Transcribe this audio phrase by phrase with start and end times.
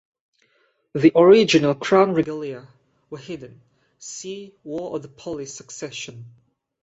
[0.95, 2.67] The original "Crown Regalia"
[3.11, 3.61] were hidden-
[3.99, 6.25] see War of the Polish Succession.